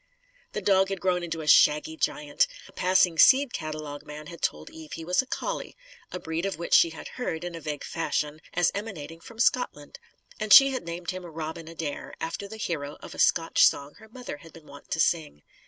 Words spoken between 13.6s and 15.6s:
song her mother had been wont to sing.